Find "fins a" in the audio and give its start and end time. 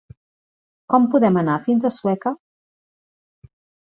1.67-1.91